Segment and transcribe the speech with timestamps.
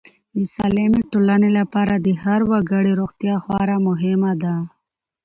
[0.37, 4.55] د سالمې ټولنې لپاره د هر وګړي روغتیا خورا مهمه ده.